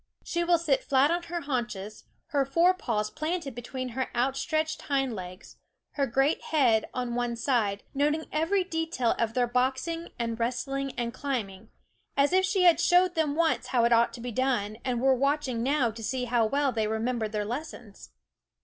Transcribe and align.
She 0.23 0.43
will 0.43 0.57
sit 0.57 0.83
flat 0.83 1.11
on 1.11 1.21
her 1.21 1.21
/? 1.21 1.21
YouMeef 1.21 1.25
& 1.25 1.27
SCHOOL 1.27 1.37
OF 1.37 1.43
haunches, 1.45 2.03
her 2.29 2.43
fore 2.43 2.73
paws 2.73 3.11
planted 3.11 3.53
between 3.53 3.89
her 3.89 4.05
Ti)h 4.05 4.09
n 4.15 4.15
You 4.15 4.19
Meef 4.19 4.31
outstretcne 4.31 4.77
^ 4.77 5.03
nm 5.03 5.09
d 5.09 5.11
l 5.11 5.21
e 5.31 5.35
g 5.37 5.41
s 5.43 5.57
> 5.75 5.95
ner 5.99 6.07
great 6.07 6.41
head 6.45 6.85
on 6.91 7.13
one 7.13 7.35
side, 7.35 7.83
noting 7.93 8.25
every 8.31 8.63
detail 8.63 9.13
of 9.19 9.35
their 9.35 9.45
boxing 9.45 10.09
and 10.17 10.39
wrestling 10.39 10.91
and 10.97 11.13
climbing, 11.13 11.69
as 12.17 12.33
if 12.33 12.43
she 12.45 12.63
had 12.63 12.79
showed 12.79 13.13
them 13.13 13.35
once 13.35 13.67
how 13.67 13.83
it 13.85 13.93
ought 13.93 14.11
to 14.13 14.21
be 14.21 14.31
done 14.31 14.79
and 14.83 15.01
were 15.01 15.13
watching 15.13 15.61
now 15.61 15.91
to 15.91 16.03
see 16.03 16.25
how 16.25 16.47
well 16.47 16.71
they 16.71 16.87
remem 16.87 17.19
bered 17.19 17.31
their 17.31 17.45
lessons. 17.45 18.09